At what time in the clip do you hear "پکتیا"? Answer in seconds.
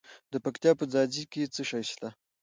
0.43-0.71